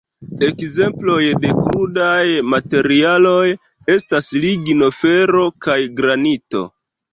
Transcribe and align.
Ekzemploj 0.45 1.27
de 1.43 1.51
krudaj 1.57 2.23
materialoj 2.55 3.45
estas 3.99 4.33
ligno, 4.49 4.91
fero 5.03 5.47
kaj 5.69 5.81
granito. 6.03 6.67